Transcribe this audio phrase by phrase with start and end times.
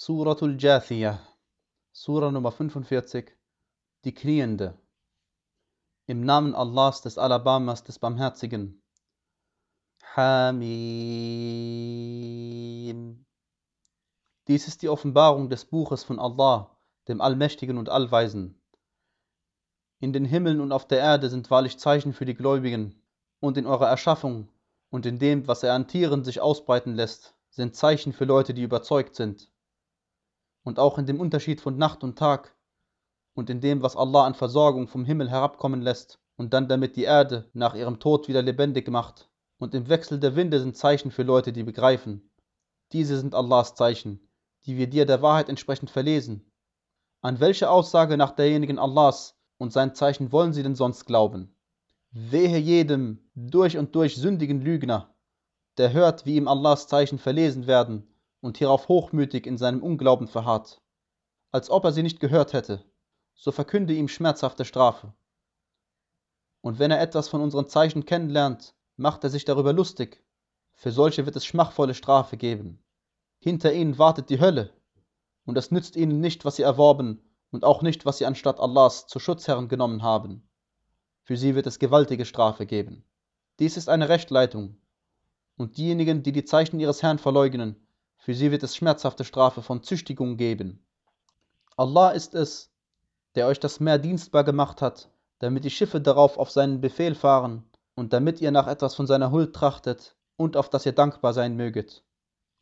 [0.00, 1.18] Suratul Jathiyah,
[1.90, 3.32] Sura Nummer 45,
[4.04, 4.78] die Kniende.
[6.06, 8.80] Im Namen Allahs, des Alabamas, des Barmherzigen.
[10.14, 10.54] Hamim.
[14.46, 16.78] Dies ist die Offenbarung des Buches von Allah,
[17.08, 18.62] dem Allmächtigen und Allweisen.
[19.98, 23.02] In den Himmeln und auf der Erde sind wahrlich Zeichen für die Gläubigen,
[23.40, 24.48] und in eurer Erschaffung
[24.90, 28.62] und in dem, was er an Tieren sich ausbreiten lässt, sind Zeichen für Leute, die
[28.62, 29.50] überzeugt sind
[30.68, 32.54] und auch in dem Unterschied von Nacht und Tag
[33.34, 37.04] und in dem, was Allah an Versorgung vom Himmel herabkommen lässt und dann damit die
[37.04, 39.30] Erde nach ihrem Tod wieder lebendig macht.
[39.58, 42.30] Und im Wechsel der Winde sind Zeichen für Leute, die begreifen.
[42.92, 44.28] Diese sind Allahs Zeichen,
[44.66, 46.52] die wir dir der Wahrheit entsprechend verlesen.
[47.22, 51.56] An welche Aussage nach derjenigen Allahs und sein Zeichen wollen sie denn sonst glauben?
[52.10, 55.14] Wehe jedem durch und durch sündigen Lügner,
[55.78, 58.06] der hört, wie ihm Allahs Zeichen verlesen werden
[58.40, 60.80] und hierauf hochmütig in seinem Unglauben verharrt,
[61.50, 62.84] als ob er sie nicht gehört hätte,
[63.34, 65.14] so verkünde ihm schmerzhafte Strafe.
[66.60, 70.24] Und wenn er etwas von unseren Zeichen kennenlernt, macht er sich darüber lustig.
[70.74, 72.82] Für solche wird es schmachvolle Strafe geben.
[73.38, 74.72] Hinter ihnen wartet die Hölle,
[75.44, 79.06] und es nützt ihnen nicht, was sie erworben, und auch nicht, was sie anstatt Allahs
[79.06, 80.48] zu Schutzherren genommen haben.
[81.22, 83.04] Für sie wird es gewaltige Strafe geben.
[83.58, 84.80] Dies ist eine Rechtleitung,
[85.56, 87.87] und diejenigen, die die Zeichen ihres Herrn verleugnen,
[88.28, 90.84] für sie wird es schmerzhafte Strafe von Züchtigung geben.
[91.78, 92.70] Allah ist es,
[93.34, 97.64] der euch das Meer dienstbar gemacht hat, damit die Schiffe darauf auf seinen Befehl fahren
[97.94, 101.56] und damit ihr nach etwas von seiner Huld trachtet und auf das ihr dankbar sein
[101.56, 102.04] möget.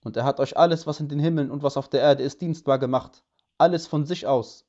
[0.05, 2.41] Und er hat euch alles, was in den Himmeln und was auf der Erde ist,
[2.41, 3.25] dienstbar gemacht,
[3.59, 4.69] alles von sich aus.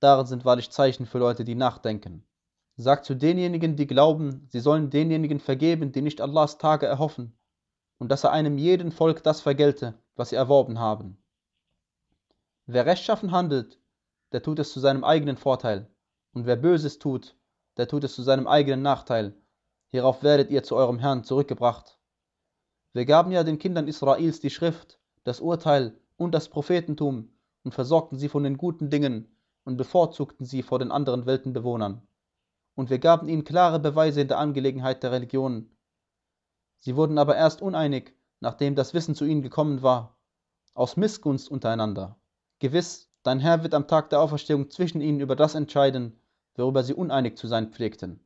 [0.00, 2.26] Darin sind wahrlich Zeichen für Leute, die nachdenken.
[2.74, 7.38] Sagt zu denjenigen, die glauben, sie sollen denjenigen vergeben, die nicht Allahs Tage erhoffen,
[7.98, 11.22] und dass er einem jeden Volk das vergelte, was sie erworben haben.
[12.66, 13.80] Wer rechtschaffen handelt,
[14.32, 15.90] der tut es zu seinem eigenen Vorteil,
[16.32, 17.36] und wer Böses tut,
[17.76, 19.34] der tut es zu seinem eigenen Nachteil.
[19.88, 21.98] Hierauf werdet ihr zu eurem Herrn zurückgebracht.
[22.92, 27.30] Wir gaben ja den Kindern Israels die Schrift, das Urteil und das Prophetentum
[27.64, 29.34] und versorgten sie von den guten Dingen
[29.64, 32.06] und bevorzugten sie vor den anderen Weltenbewohnern.
[32.74, 35.70] Und wir gaben ihnen klare Beweise in der Angelegenheit der Religion.
[36.78, 40.18] Sie wurden aber erst uneinig, nachdem das Wissen zu ihnen gekommen war,
[40.74, 42.18] aus Missgunst untereinander.
[42.58, 46.20] Gewiss, dein Herr wird am Tag der Auferstehung zwischen ihnen über das entscheiden,
[46.56, 48.18] worüber sie uneinig zu sein pflegten.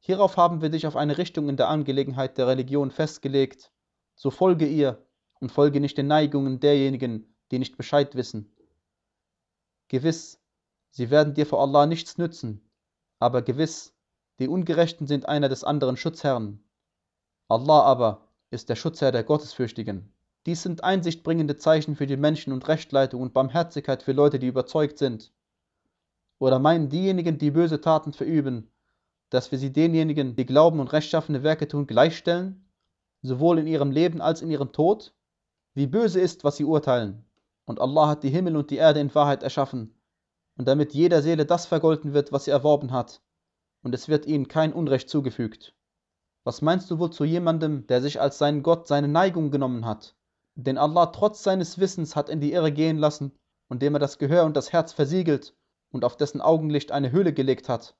[0.00, 3.70] Hierauf haben wir dich auf eine Richtung in der Angelegenheit der Religion festgelegt,
[4.16, 5.06] so folge ihr
[5.40, 8.52] und folge nicht den Neigungen derjenigen, die nicht Bescheid wissen.
[9.86, 10.40] Gewiss,
[10.90, 12.68] sie werden dir vor Allah nichts nützen,
[13.20, 13.94] aber gewiss,
[14.40, 16.64] die Ungerechten sind einer des anderen Schutzherren.
[17.48, 20.12] Allah aber ist der Schutzherr der Gottesfürchtigen.
[20.46, 24.98] Dies sind einsichtbringende Zeichen für die Menschen und Rechtleitung und Barmherzigkeit für Leute, die überzeugt
[24.98, 25.32] sind.
[26.38, 28.70] Oder meinen diejenigen, die böse Taten verüben,
[29.30, 32.68] dass wir sie denjenigen, die glauben und rechtschaffene Werke tun, gleichstellen,
[33.22, 35.14] sowohl in ihrem Leben als in ihrem Tod?
[35.74, 37.24] Wie böse ist, was sie urteilen.
[37.64, 39.98] Und Allah hat die Himmel und die Erde in Wahrheit erschaffen,
[40.56, 43.20] und damit jeder Seele das vergolten wird, was sie erworben hat,
[43.82, 45.74] und es wird ihnen kein Unrecht zugefügt.
[46.46, 50.14] Was meinst du wohl zu jemandem, der sich als seinen Gott seine Neigung genommen hat,
[50.54, 53.32] den Allah trotz seines Wissens hat in die Irre gehen lassen
[53.66, 55.56] und dem er das Gehör und das Herz versiegelt
[55.90, 57.96] und auf dessen Augenlicht eine Hülle gelegt hat?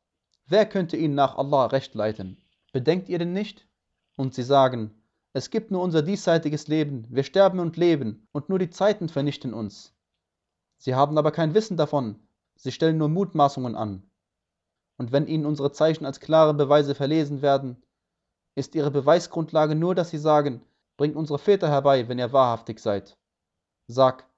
[0.47, 2.41] Wer könnte ihn nach Allah recht leiten?
[2.73, 3.67] Bedenkt ihr denn nicht?
[4.15, 4.95] Und sie sagen,
[5.33, 9.55] es gibt nur unser diesseitiges Leben, wir sterben und leben, und nur die Zeiten vernichten
[9.55, 9.93] uns.
[10.79, 12.21] Sie haben aber kein Wissen davon,
[12.55, 14.09] sie stellen nur Mutmaßungen an.
[14.99, 17.83] Und wenn ihnen unsere Zeichen als klare Beweise verlesen werden,
[18.56, 20.62] ist ihre Beweisgrundlage nur, dass sie sagen,
[20.97, 23.17] bringt unsere Väter herbei, wenn ihr wahrhaftig seid.
[23.87, 24.28] Sag,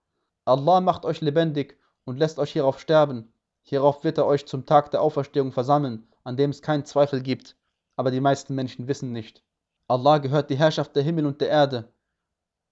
[0.45, 3.33] Allah macht euch lebendig und lässt euch hierauf sterben.
[3.63, 7.57] Hierauf wird er euch zum Tag der Auferstehung versammeln, an dem es keinen Zweifel gibt,
[7.97, 9.43] aber die meisten Menschen wissen nicht.
[9.87, 11.93] Allah gehört die Herrschaft der Himmel und der Erde.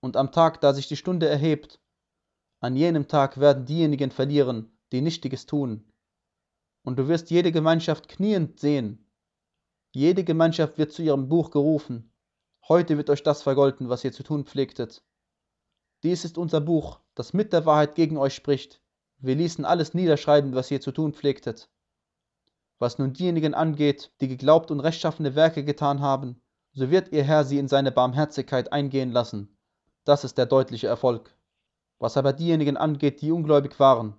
[0.01, 1.81] Und am Tag, da sich die Stunde erhebt,
[2.61, 5.85] an jenem Tag werden diejenigen verlieren, die Nichtiges tun.
[6.83, 9.06] Und du wirst jede Gemeinschaft kniend sehen,
[9.97, 12.13] jede Gemeinschaft wird zu ihrem Buch gerufen.
[12.69, 15.03] Heute wird euch das vergolten, was ihr zu tun pflegtet.
[16.03, 18.83] Dies ist unser Buch, das mit der Wahrheit gegen euch spricht.
[19.17, 21.71] Wir ließen alles niederschreiben, was ihr zu tun pflegtet.
[22.79, 26.43] Was nun diejenigen angeht, die geglaubt und rechtschaffene Werke getan haben,
[26.75, 29.57] so wird ihr Herr sie in seine Barmherzigkeit eingehen lassen.
[30.05, 31.35] Das ist der deutliche Erfolg.
[31.99, 34.15] Was aber diejenigen angeht, die ungläubig waren,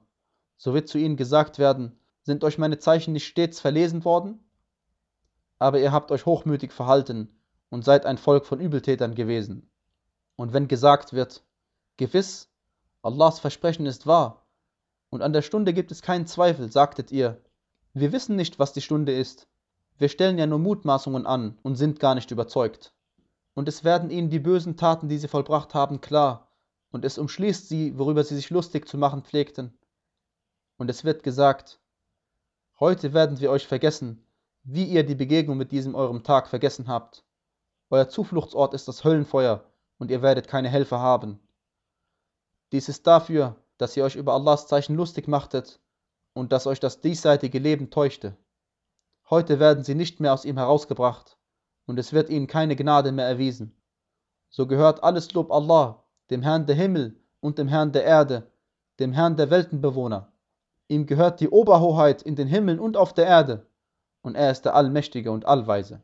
[0.58, 4.44] so wird zu ihnen gesagt werden, sind euch meine Zeichen nicht stets verlesen worden?
[5.60, 7.30] Aber ihr habt euch hochmütig verhalten
[7.70, 9.70] und seid ein Volk von Übeltätern gewesen.
[10.36, 11.44] Und wenn gesagt wird,
[11.98, 12.50] gewiss,
[13.02, 14.46] Allahs Versprechen ist wahr,
[15.10, 17.42] und an der Stunde gibt es keinen Zweifel, sagtet ihr.
[17.94, 19.48] Wir wissen nicht, was die Stunde ist.
[19.98, 22.94] Wir stellen ja nur Mutmaßungen an und sind gar nicht überzeugt.
[23.54, 26.52] Und es werden ihnen die bösen Taten, die sie vollbracht haben, klar,
[26.92, 29.78] und es umschließt sie, worüber sie sich lustig zu machen pflegten.
[30.78, 31.80] Und es wird gesagt,
[32.80, 34.27] heute werden wir euch vergessen,
[34.70, 37.24] wie ihr die Begegnung mit diesem eurem Tag vergessen habt.
[37.90, 39.64] Euer Zufluchtsort ist das Höllenfeuer,
[39.98, 41.40] und ihr werdet keine Helfer haben.
[42.74, 45.80] Dies ist dafür, dass ihr euch über Allahs Zeichen lustig machtet
[46.34, 48.36] und dass euch das diesseitige Leben täuschte.
[49.30, 51.38] Heute werden sie nicht mehr aus ihm herausgebracht,
[51.86, 53.74] und es wird ihnen keine Gnade mehr erwiesen.
[54.50, 58.52] So gehört alles Lob Allah, dem Herrn der Himmel und dem Herrn der Erde,
[59.00, 60.34] dem Herrn der Weltenbewohner.
[60.90, 63.66] Ihm gehört die Oberhoheit in den Himmeln und auf der Erde,
[64.28, 66.02] und er ist der Allmächtige und Allweise.